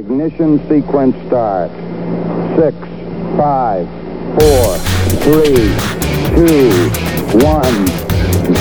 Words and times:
Ignition 0.00 0.58
sequence 0.66 1.14
start. 1.26 1.70
Six, 2.56 2.74
five, 3.36 3.86
four, 4.40 4.78
three, 5.20 5.76
two, 6.32 6.88
one, 7.44 7.86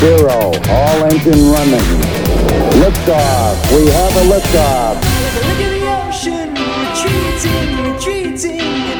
zero. 0.03 0.51
All 0.67 1.05
engine 1.05 1.49
running. 1.49 1.89
Liftoff. 2.83 3.55
We 3.71 3.87
have 3.87 4.15
a 4.17 4.25
liftoff. 4.27 4.95
Look 5.47 5.61
at 5.63 5.71
the 5.71 5.83
ocean 6.09 6.49
retreating, 6.75 7.93
retreating. 7.93 8.98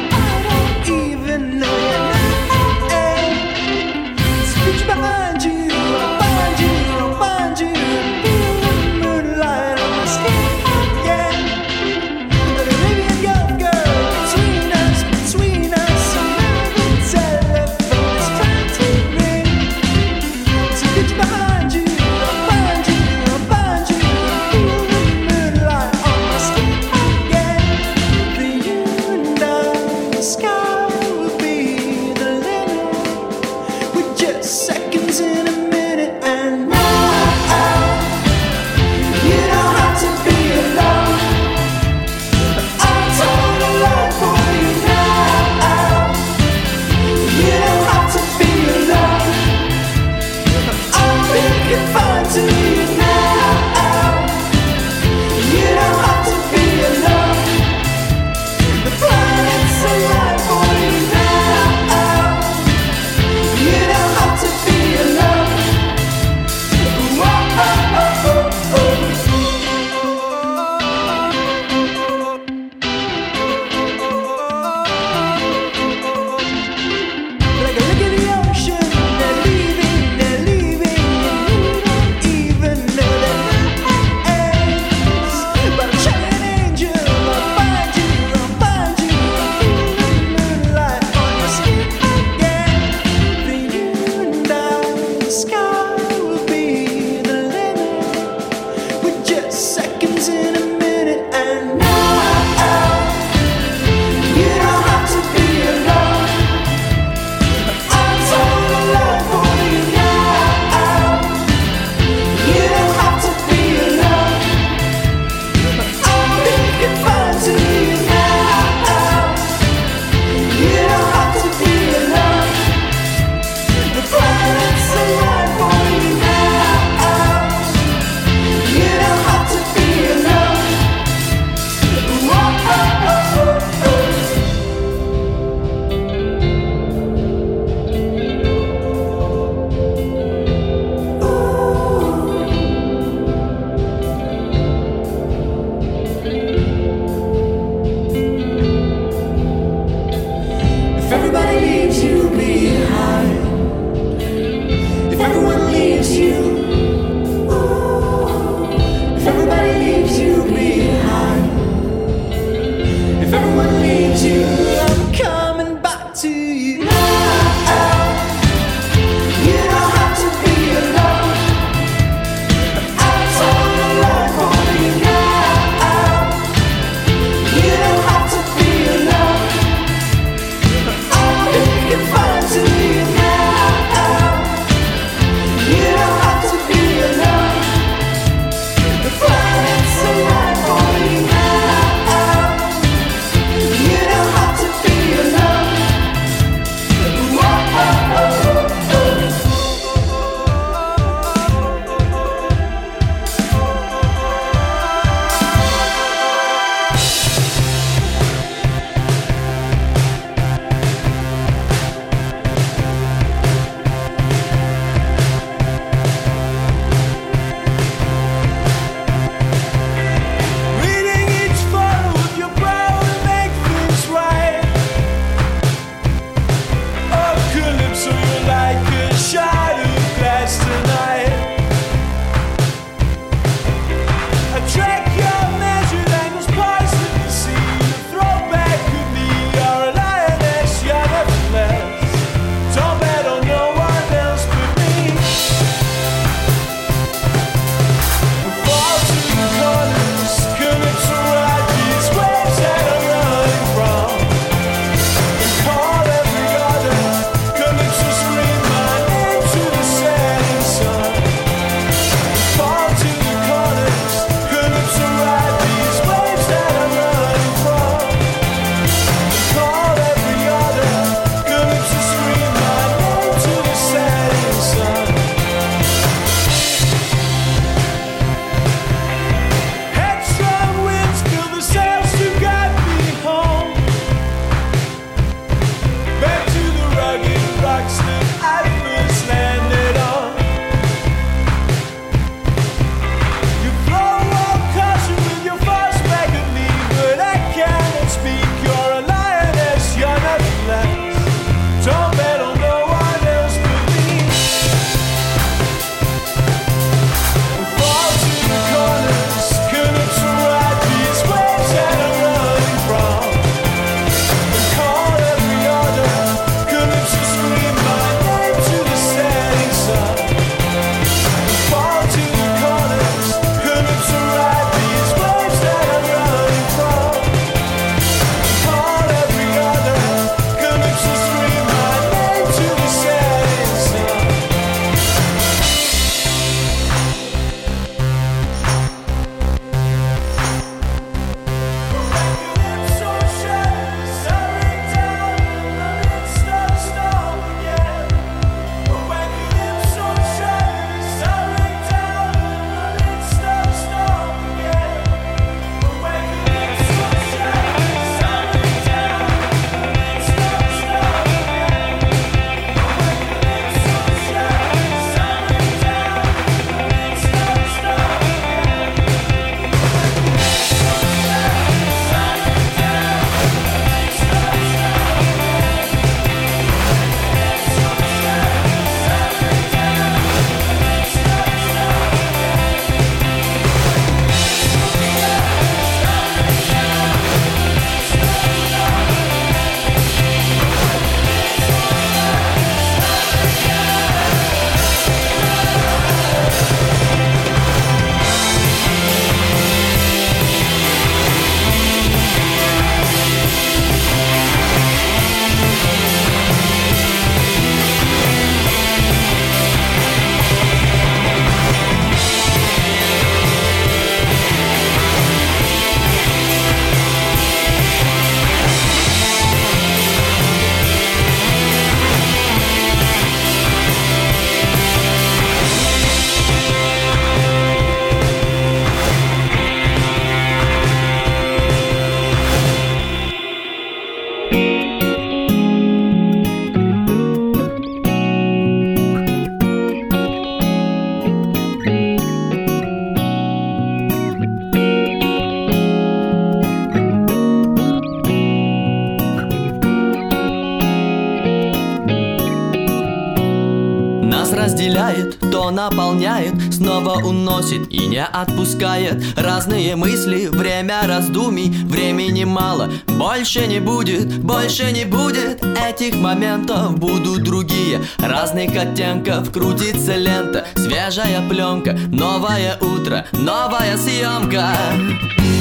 Наполняет 455.84 456.54
Снова 456.74 457.22
уносит 457.22 457.90
и 457.90 458.06
не 458.06 458.22
отпускает. 458.22 459.22
Разные 459.36 459.96
мысли, 459.96 460.46
время 460.46 461.02
раздумий 461.06 461.70
Времени 461.84 462.44
мало, 462.44 462.90
больше 463.06 463.66
не 463.66 463.80
будет 463.80 464.38
Больше 464.38 464.92
не 464.92 465.04
будет 465.04 465.64
этих 465.88 466.16
моментов 466.16 466.98
Будут 466.98 467.42
другие, 467.44 468.00
разных 468.18 468.76
оттенков 468.76 469.50
Крутится 469.52 470.16
лента, 470.16 470.66
свежая 470.76 471.48
пленка 471.48 471.98
Новое 472.08 472.76
утро, 472.80 473.26
новая 473.32 473.96
съемка 473.96 474.74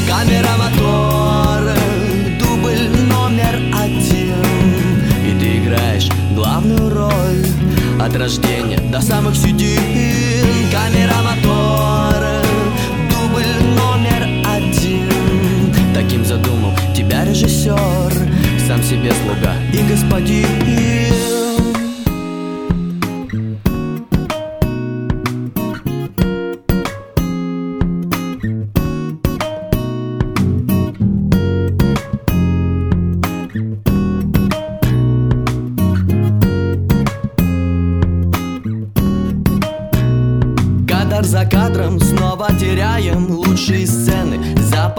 Камера 0.08 0.58
мотора, 0.58 1.76
дубль 2.40 2.90
номер 3.14 3.56
один. 3.74 4.44
И 5.24 5.40
ты 5.40 5.60
играешь 5.60 6.10
главную 6.36 6.90
роль 6.94 7.59
От 8.00 8.16
рождения 8.16 8.78
до 8.92 9.02
самых 9.02 9.36
седин 9.36 9.78
Камера 10.72 11.16
мотора, 11.22 12.42
дубль 13.10 13.46
номер 13.78 14.28
один. 14.46 15.74
Таким 15.94 16.24
задумал 16.24 16.72
тебя 16.96 17.26
режиссер 17.26 18.12
Сам 18.68 18.82
себе 18.84 19.12
слуга 19.12 19.54
и 19.74 19.84
господин 19.84 21.29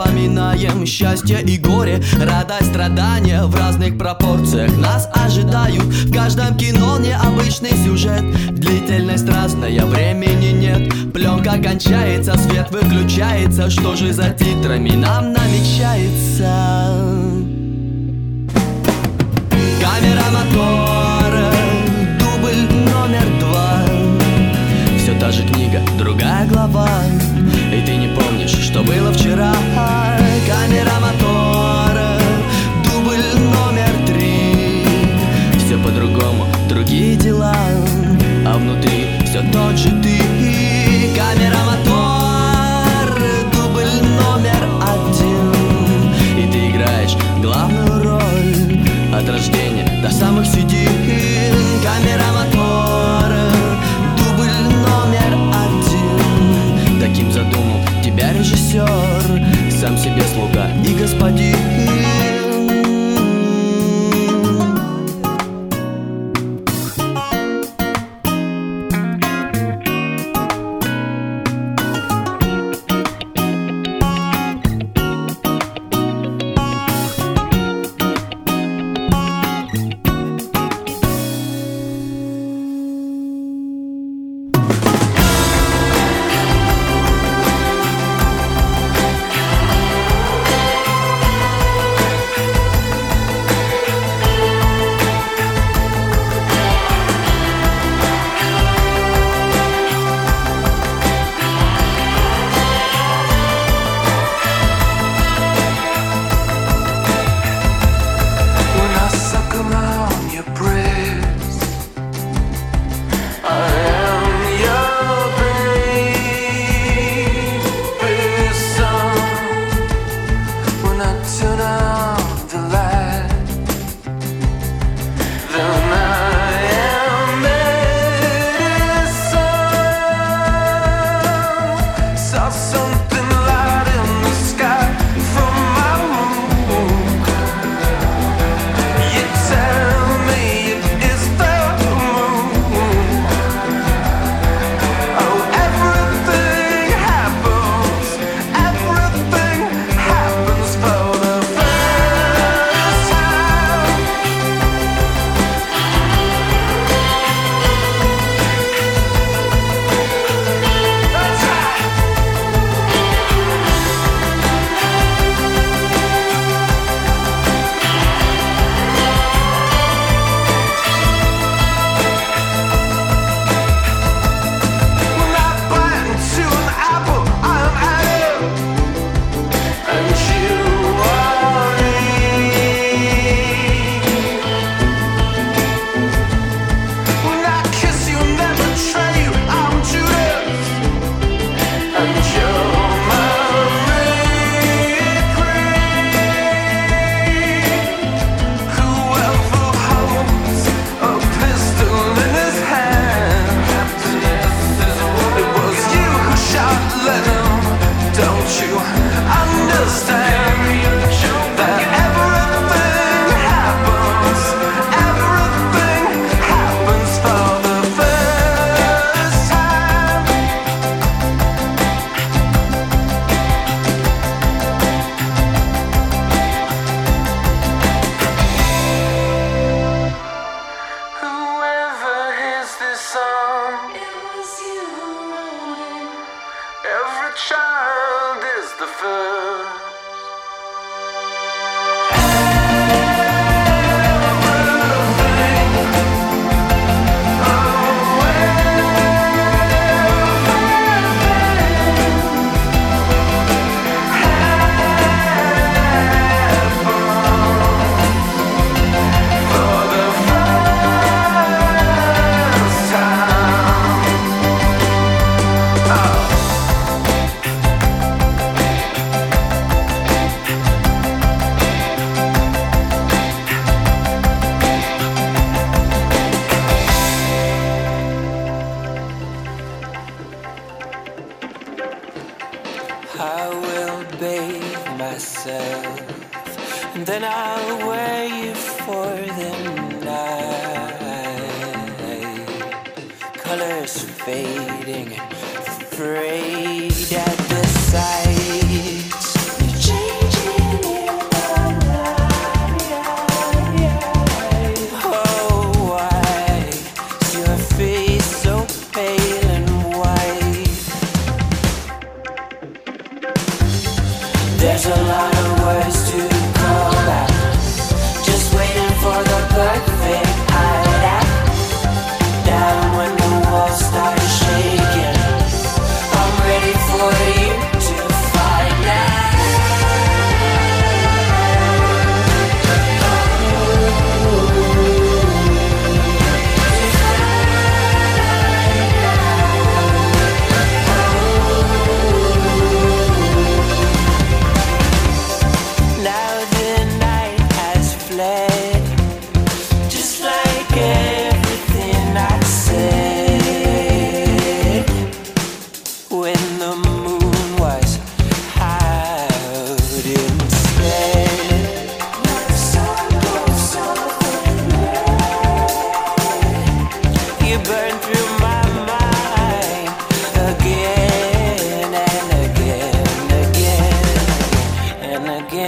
Запоминаем 0.00 0.87
счастье 0.87 1.42
и 1.42 1.59
горе, 1.59 2.02
радость, 2.19 2.71
страдания 2.71 3.45
В 3.45 3.54
разных 3.54 3.99
пропорциях. 3.99 4.75
Нас 4.78 5.07
ожидают 5.12 5.83
В 5.83 6.12
каждом 6.12 6.57
кино 6.57 6.99
необычный 6.99 7.73
сюжет. 7.85 8.23
Длительность 8.50 9.28
разная, 9.28 9.85
времени 9.85 10.52
нет. 10.52 11.12
Пленка 11.12 11.59
кончается, 11.62 12.35
свет 12.38 12.71
выключается. 12.71 13.69
Что 13.69 13.95
же 13.95 14.14
за 14.14 14.30
титрами 14.30 14.90
нам 14.92 15.35
намечается? 15.35 16.50
Камера 19.83 20.25
мотора, 20.33 21.52
дубль 22.19 22.73
номер 22.90 23.26
два. 23.38 23.83
Все 24.97 25.19
та 25.21 25.30
же 25.30 25.42
книга, 25.47 25.80
другая 25.99 26.47
глава 26.49 26.88
И 27.73 27.83
ты 27.83 27.97
не 27.97 28.09
помнишь, 28.09 28.50
что 28.50 28.83
было 28.83 29.12
вчера? 29.12 29.55
Камера 30.49 30.99
мотора, 31.00 31.30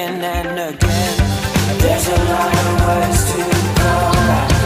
again 0.02 0.24
and 0.24 0.74
again. 0.74 1.78
There's 1.78 2.08
a 2.08 2.24
lot 2.24 2.54
of 2.54 2.88
ways 2.88 3.24
to 3.32 3.42
go. 3.80 4.61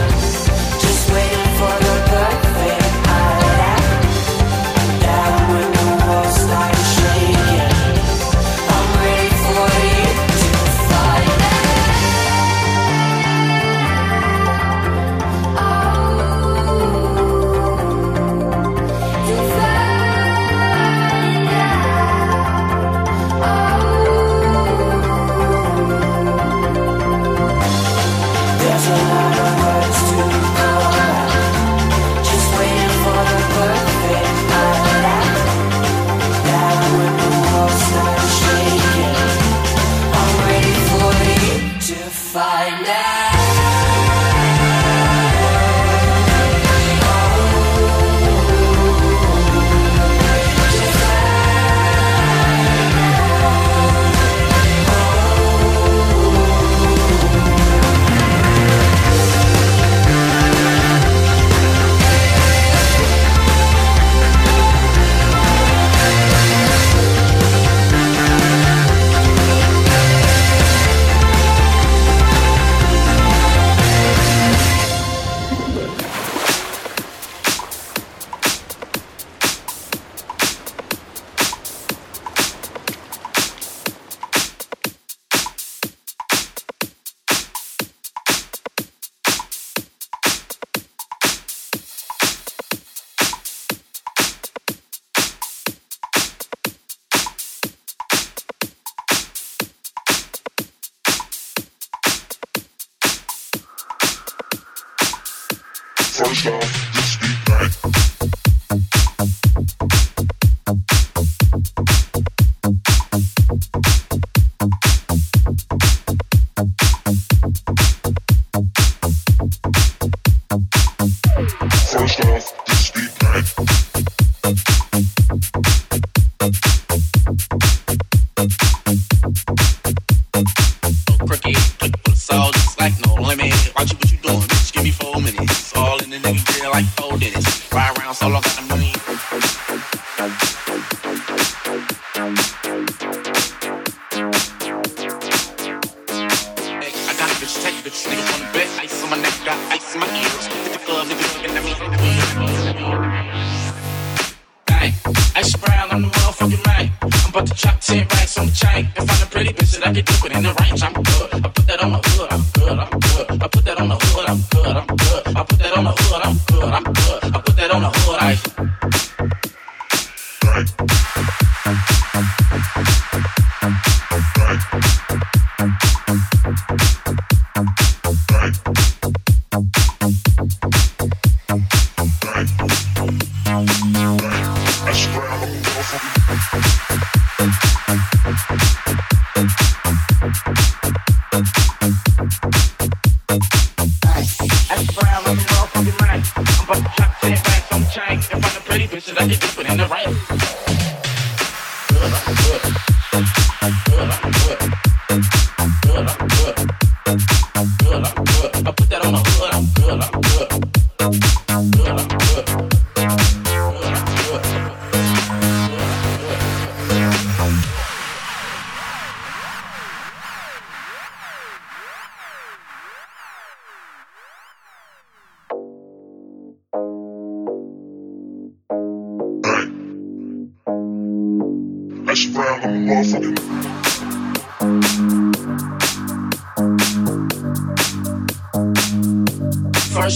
First 232.57 232.73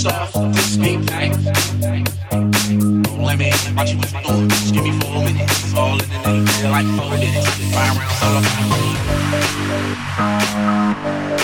off, 0.08 0.34
this 0.34 0.78
ain't 0.80 1.06
let 3.22 3.38
me 3.38 3.52
you. 3.90 4.00
Just 4.50 4.74
give 4.74 4.84
me 4.84 4.92
four 5.02 5.24
minutes. 5.24 5.76
All 5.76 6.02
in 6.02 6.10
the 6.10 6.18
name, 6.26 6.46
like 6.72 6.88
four 6.98 7.12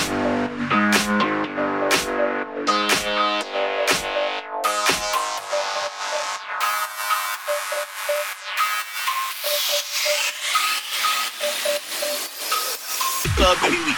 minutes. 0.02 0.17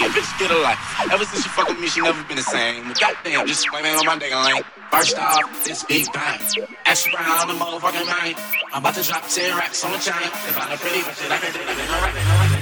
Bitch, 0.08 0.40
get 0.40 0.52
a 0.52 0.58
life. 0.60 0.80
Ever 1.12 1.26
since 1.26 1.44
she 1.44 1.50
fucked 1.50 1.70
with 1.70 1.80
me, 1.80 1.88
she 1.88 2.02
never 2.02 2.24
been 2.24 2.38
the 2.38 2.44
same. 2.44 2.88
But 2.88 3.00
goddamn, 3.00 3.48
just 3.48 3.62
swimming 3.62 3.96
on 3.96 4.06
my 4.06 4.18
dick 4.18 4.34
lane. 4.34 4.64
First 4.92 5.18
off, 5.18 5.66
this 5.66 5.84
big 5.84 6.12
bang. 6.14 6.40
Extra 6.86 7.12
brown 7.12 7.42
on 7.42 7.48
the 7.48 7.54
motherfucking 7.54 8.08
mind. 8.08 8.36
I'm 8.74 8.82
about 8.82 8.96
to 8.96 9.04
drop 9.04 9.28
10 9.28 9.58
racks 9.58 9.84
on 9.84 9.92
the 9.92 10.00
chain. 10.00 10.16
If 10.24 10.58
I'm 10.58 10.72
a 10.72 10.78
pretty 10.78 11.00
bitch, 11.00 11.30
I 11.30 11.38
can 11.38 11.54
do 11.54 11.60
that. 11.60 12.59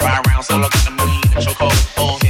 Ride 0.00 0.26
around 0.26 0.42
solo, 0.42 0.68
got 0.68 0.84
the 0.84 0.90
moon 0.90 1.20
in 1.24 1.30
the 1.30 1.40
choco. 1.40 2.29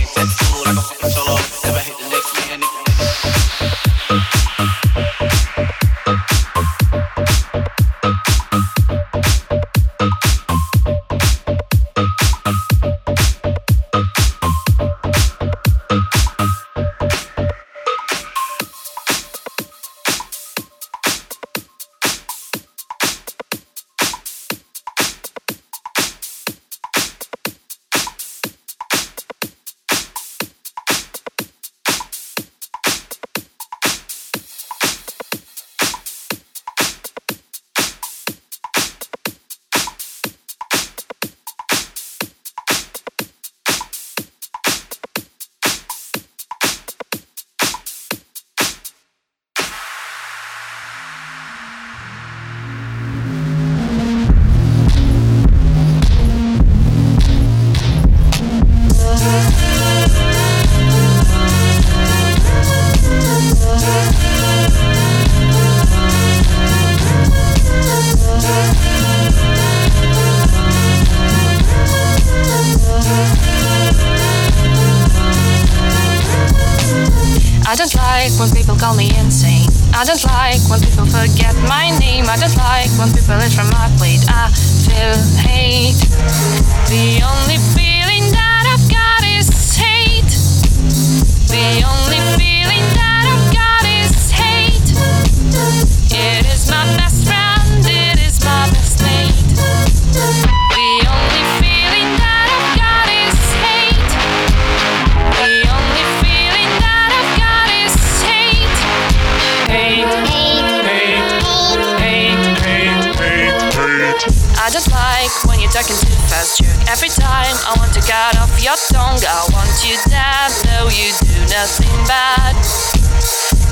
I 114.61 114.69
don't 114.69 114.93
like 114.93 115.33
when 115.49 115.59
you're 115.59 115.73
talking 115.73 115.97
too 115.97 116.13
fast, 116.29 116.61
jerk. 116.61 116.69
Every 116.93 117.09
time 117.09 117.57
I 117.65 117.73
want 117.81 117.95
to 117.95 118.01
cut 118.05 118.37
off 118.37 118.53
your 118.61 118.77
tongue, 118.93 119.17
I 119.25 119.49
want 119.57 119.73
you 119.89 119.97
dead, 120.05 120.53
though 120.69 120.93
you 120.93 121.17
do 121.25 121.41
nothing 121.49 121.89
bad. 122.05 122.53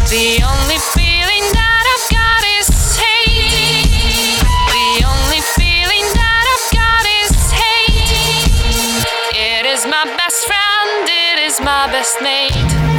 The 0.08 0.40
only 0.40 0.80
feeling 0.96 1.44
that 1.52 1.84
I've 1.92 2.08
got 2.08 2.40
is 2.56 2.96
hate. 2.96 4.40
The 4.40 5.04
only 5.04 5.44
feeling 5.60 6.08
that 6.16 6.44
I've 6.56 6.68
got 6.72 7.04
is 7.20 7.36
hate. 7.52 9.04
It 9.36 9.66
is 9.68 9.84
my 9.84 10.08
best 10.16 10.46
friend, 10.48 11.04
it 11.04 11.38
is 11.44 11.60
my 11.60 11.84
best 11.92 12.16
mate. 12.22 12.97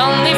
Only 0.00 0.29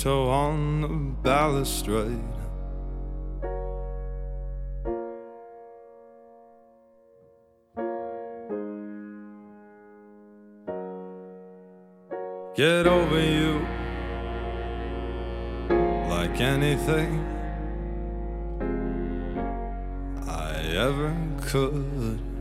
tiptoe 0.00 0.30
on 0.30 0.80
the 0.80 0.88
balustrade. 1.22 2.24
Get 12.56 12.86
over 12.86 13.20
you 13.20 13.60
like 16.08 16.40
anything 16.40 17.20
I 20.26 20.54
ever 20.76 21.14
could. 21.42 22.39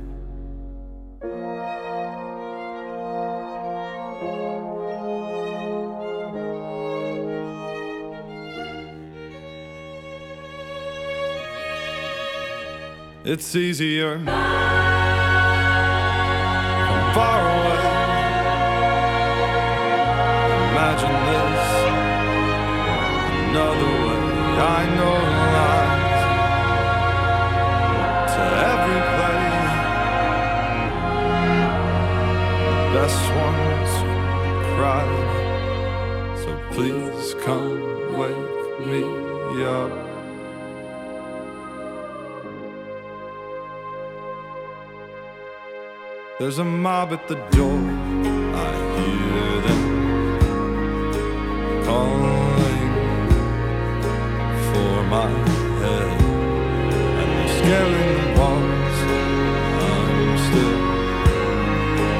It's 13.26 13.54
easier 13.54 14.18
from 14.18 14.26
far 17.14 17.42
away. 17.52 17.84
Imagine 20.72 21.18
this 21.28 21.66
another 23.44 23.92
way. 24.08 24.24
I 24.62 24.86
know 24.96 25.20
lies 25.56 26.22
to 28.32 28.42
every 28.72 29.02
play. 29.16 29.44
The 32.70 32.80
best 32.96 33.24
ones 33.36 33.92
cried. 34.78 35.19
There's 46.50 46.58
a 46.58 46.64
mob 46.64 47.14
at 47.14 47.28
the 47.28 47.36
door. 47.36 47.78
I 48.66 48.70
hear 48.98 49.62
them 49.68 49.84
calling 51.86 52.90
for 54.68 54.96
my 55.14 55.30
head, 55.82 56.22
and 57.20 57.30
they're 57.36 57.54
scaling 57.60 58.14
the 58.18 58.28
walls. 58.40 59.00
I'm 59.86 60.38
still, 60.48 60.78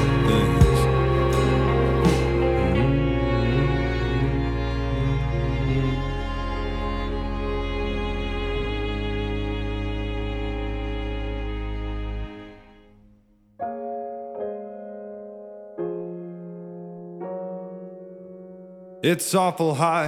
It's 19.09 19.37
awful 19.37 19.73
high 19.73 20.07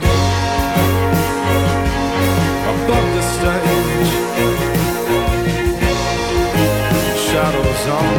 above 2.75 3.09
the 3.17 3.23
stage. 3.37 4.11
Shadows 7.29 7.85
on 7.99 8.15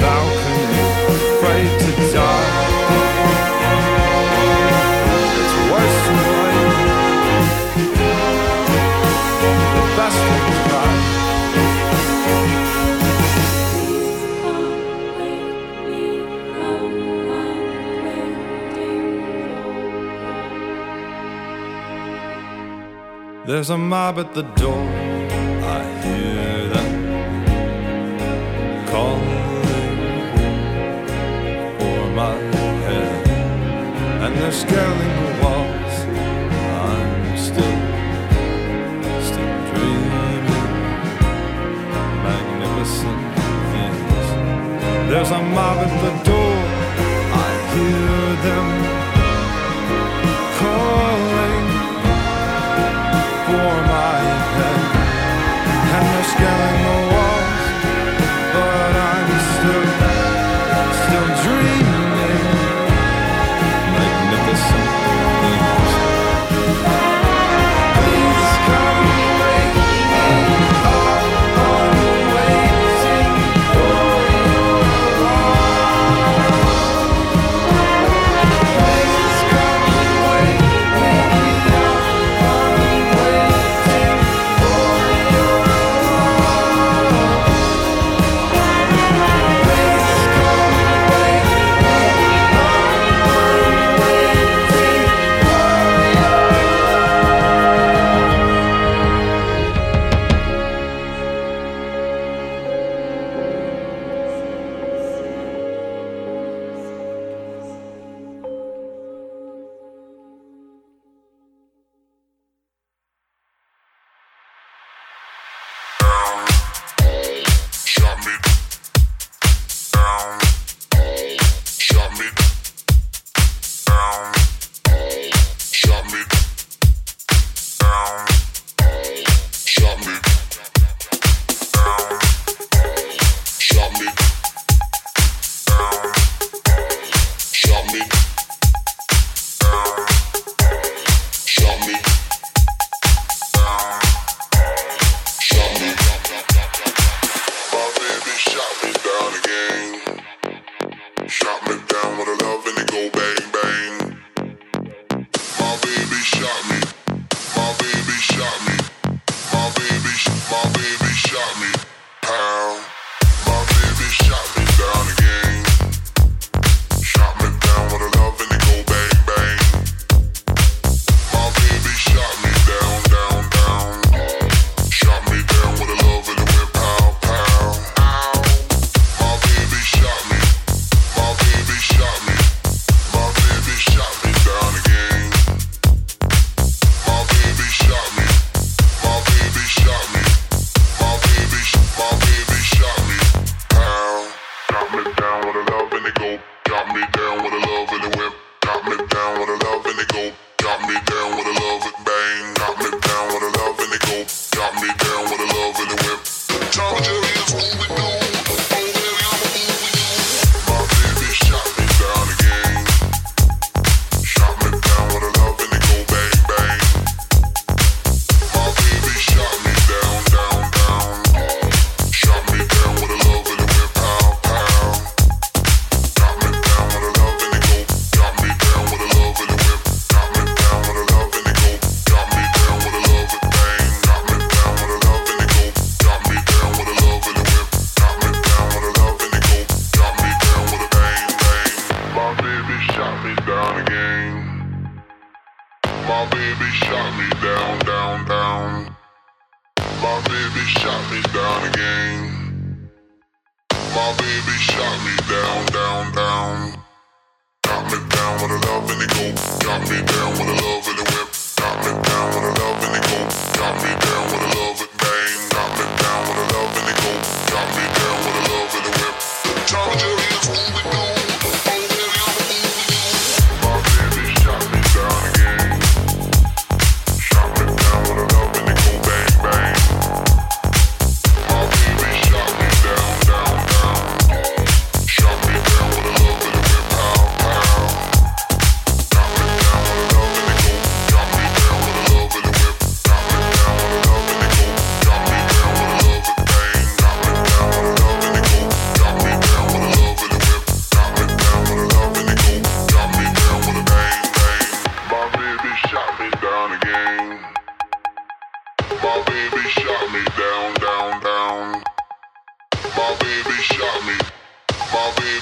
the 0.00 0.05
There's 23.46 23.70
a 23.70 23.78
mob 23.78 24.18
at 24.18 24.34
the 24.34 24.42
door. 24.42 24.88
I 25.62 25.80
hear 26.02 26.66
them 26.66 26.92
calling 28.88 29.96
for 31.78 32.10
my 32.10 32.34
head, 32.86 33.28
and 34.24 34.34
they're 34.36 34.50
scaling 34.50 35.14
the 35.22 35.32
walls. 35.44 35.96
I'm 36.82 37.36
still, 37.38 37.78
still 39.30 39.56
dreaming 39.70 40.46
magnificent 42.26 43.22
things. 43.70 44.28
There's 45.08 45.30
a 45.30 45.40
mob 45.40 45.78
at 45.86 45.92
the 46.02 46.30
door. 46.30 46.35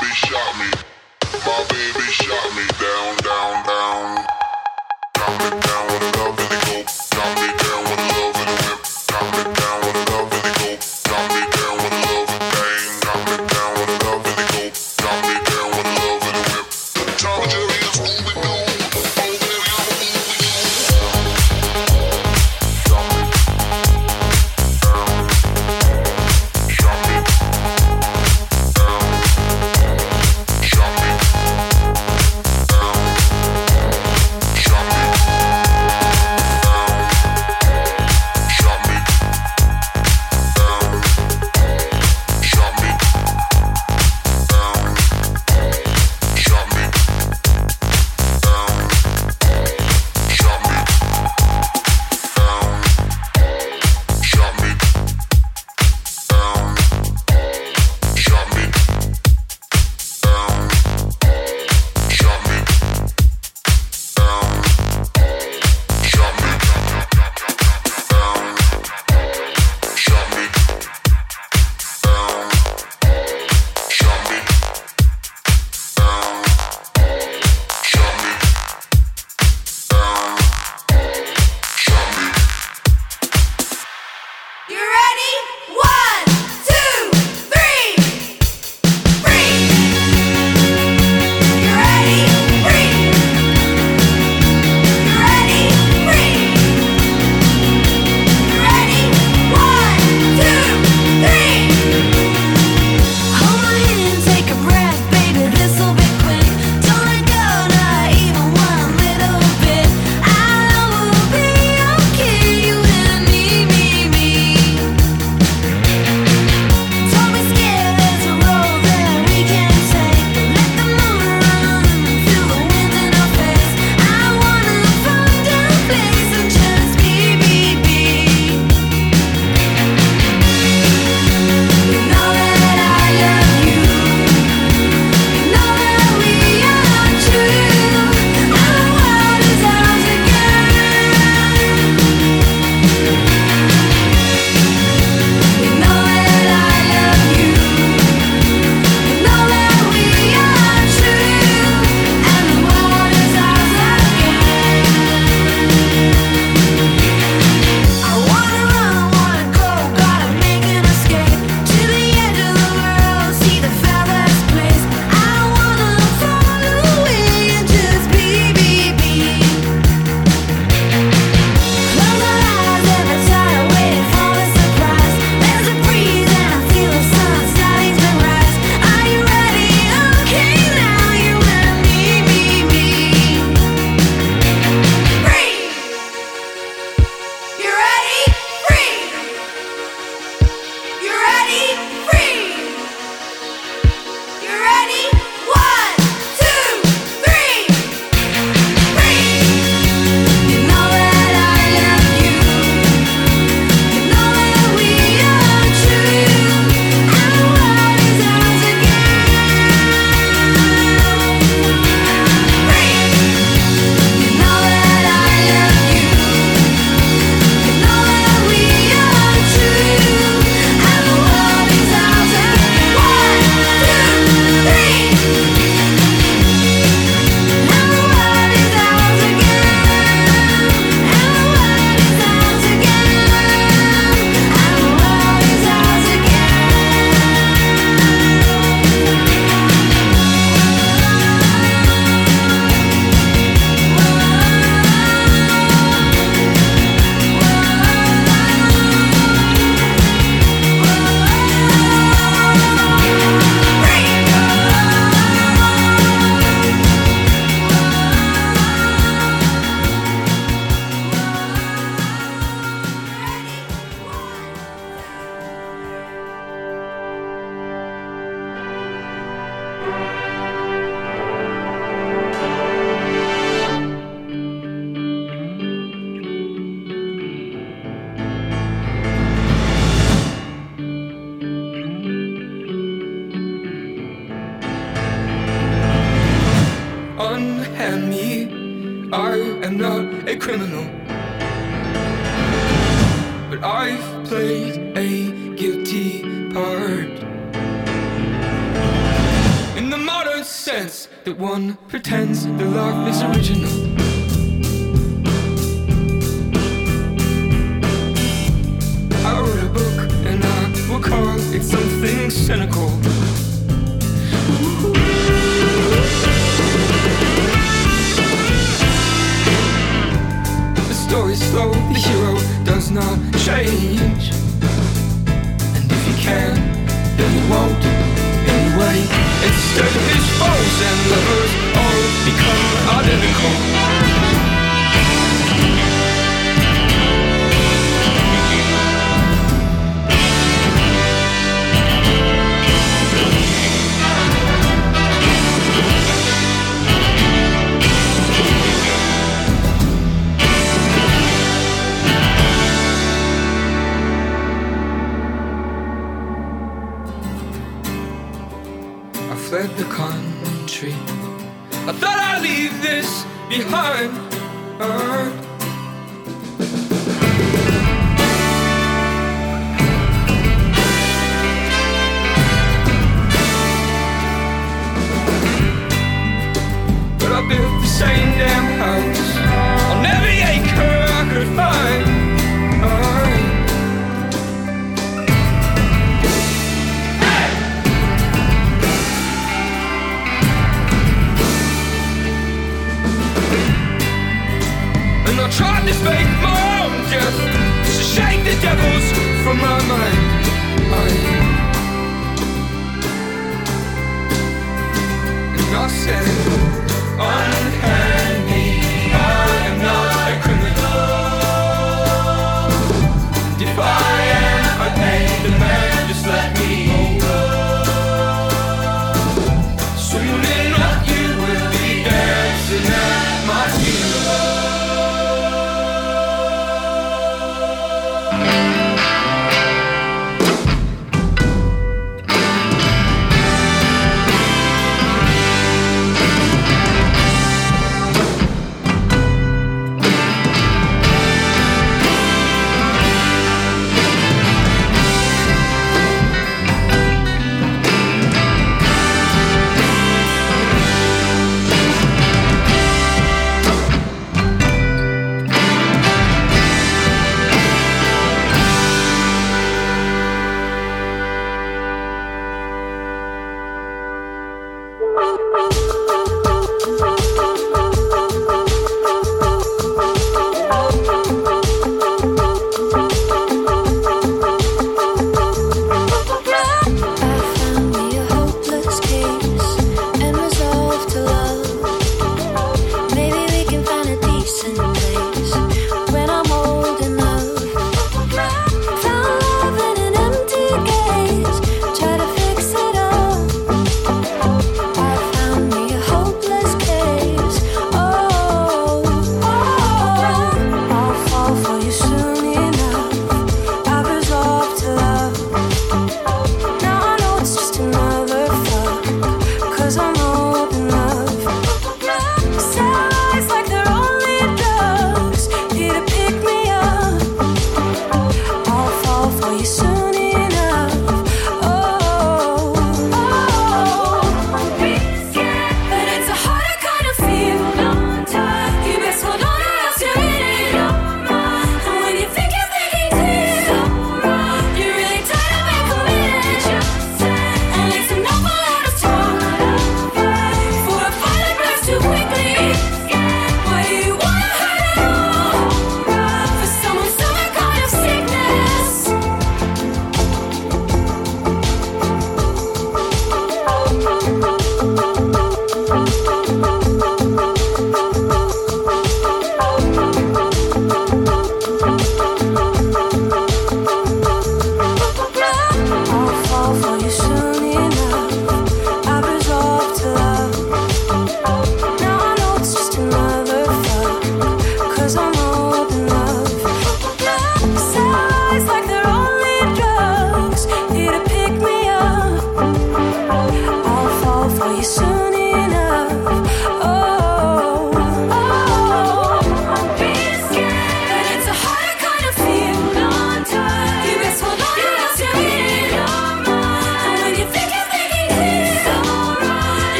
Baby 0.00 0.31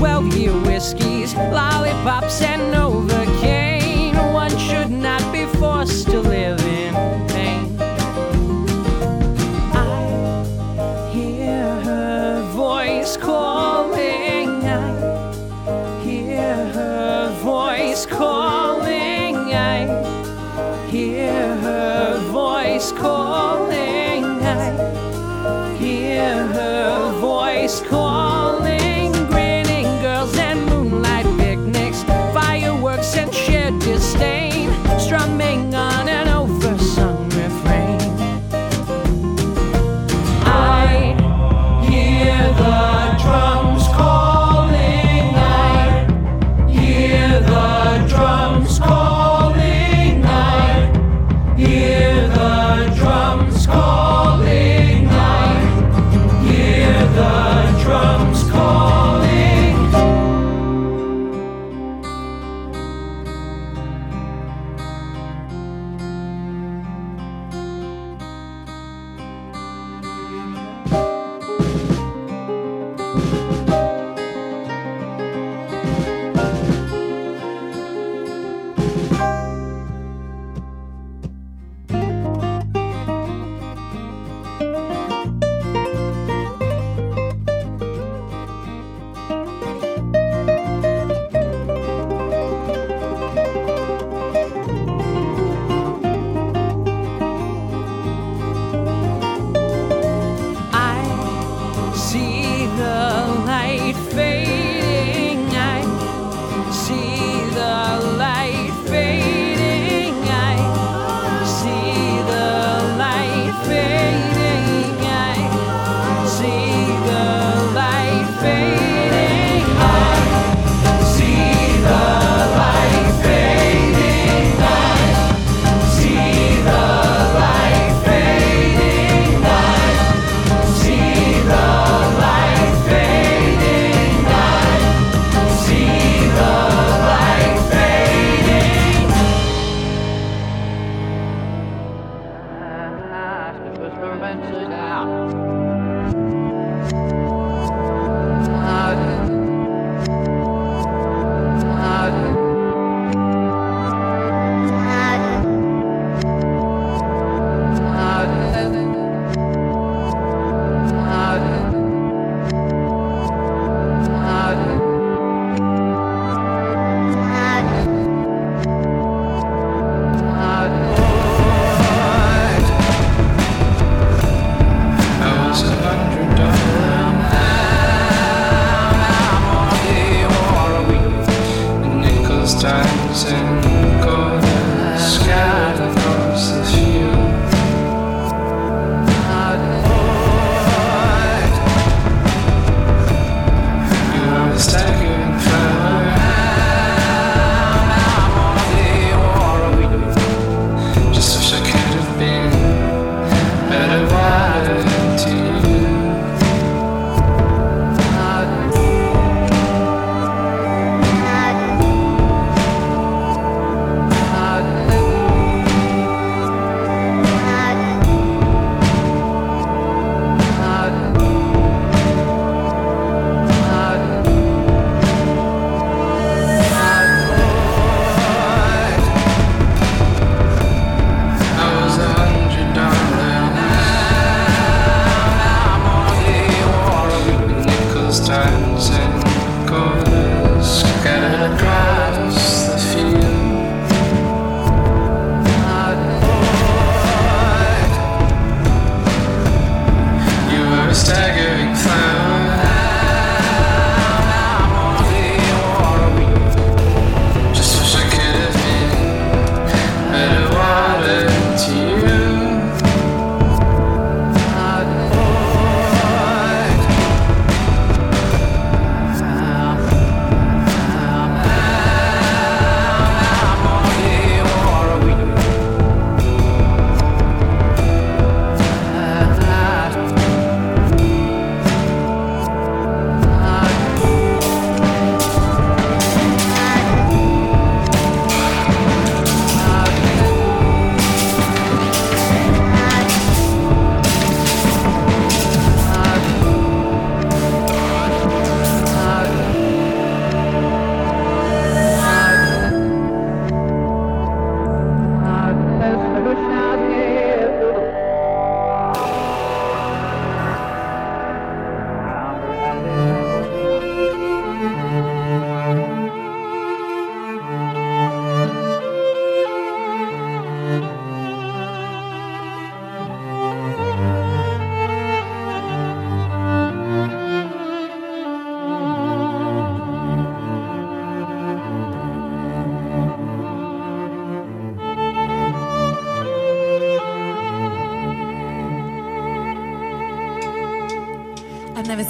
12 0.00 0.34
year 0.38 0.52
whiskeys, 0.62 1.34
lollipops 1.34 2.40
and 2.40 2.72
Novocaine. 2.72 3.19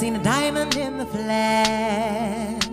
seen 0.01 0.17
a 0.17 0.25
diamond 0.25 0.75
in 0.77 0.97
the 0.97 1.05
flesh. 1.05 2.65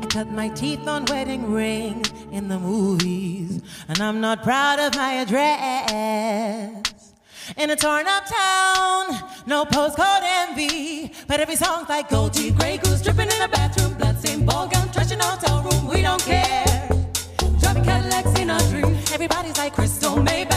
I 0.00 0.06
cut 0.06 0.30
my 0.30 0.48
teeth 0.50 0.86
on 0.86 1.04
wedding 1.06 1.50
rings 1.50 2.12
in 2.30 2.46
the 2.46 2.60
movies, 2.60 3.60
and 3.88 3.98
I'm 4.00 4.20
not 4.20 4.44
proud 4.44 4.78
of 4.78 4.94
my 4.94 5.14
address. 5.14 7.12
In 7.56 7.70
a 7.70 7.74
torn 7.74 8.06
up 8.06 8.24
town, 8.26 9.04
no 9.48 9.64
postcode 9.64 10.22
envy, 10.22 11.10
but 11.26 11.40
every 11.40 11.56
song's 11.56 11.88
like 11.88 12.08
gold 12.08 12.34
teeth, 12.34 12.56
gray 12.56 12.76
goose 12.76 13.02
dripping 13.02 13.32
in 13.32 13.40
the 13.40 13.48
bathroom, 13.48 13.94
bloodstained 13.94 14.46
ball 14.46 14.68
gown, 14.68 14.88
trash 14.92 15.10
in 15.10 15.18
hotel 15.18 15.60
room. 15.60 15.88
We 15.88 16.02
don't 16.02 16.22
care. 16.22 16.88
Driving 17.58 17.82
Cadillacs 17.82 18.38
in 18.38 18.50
our 18.50 18.60
dream, 18.70 18.96
everybody's 19.12 19.58
like 19.58 19.72
crystal, 19.74 20.22
maybe. 20.22 20.53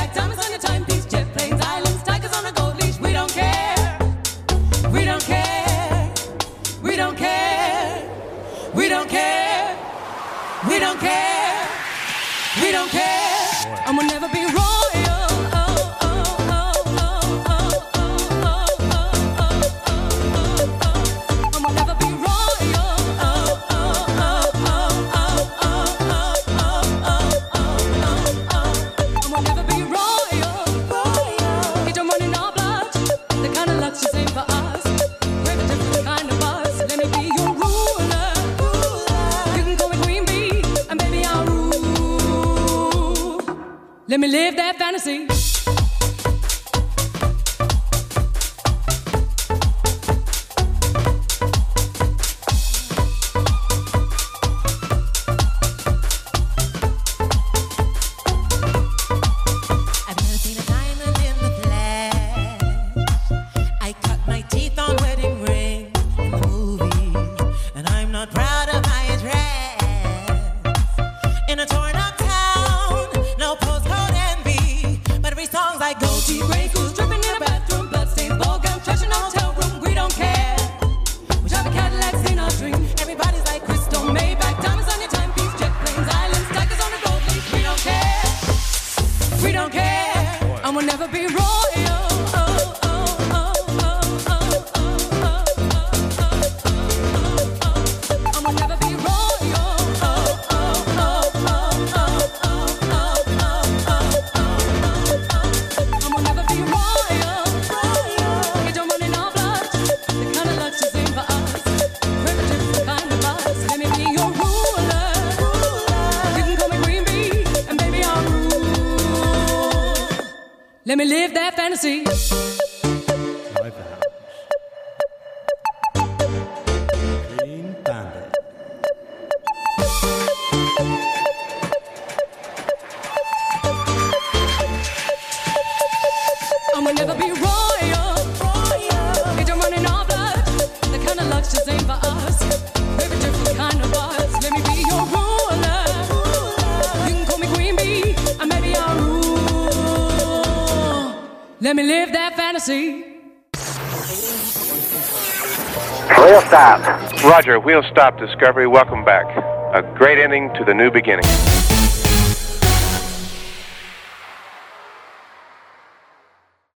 Roger, 157.38 157.60
wheels 157.60 157.86
stop 157.92 158.18
Discovery. 158.18 158.66
Welcome 158.66 159.06
back. 159.06 159.28
A 159.76 159.84
great 159.96 160.18
ending 160.18 160.50
to 160.56 160.66
the 160.66 160.74
new 160.74 160.90
beginning. 160.90 161.57